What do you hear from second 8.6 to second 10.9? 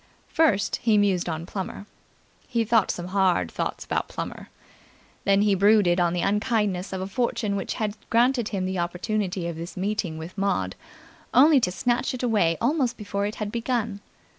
the opportunity of this meeting with Maud,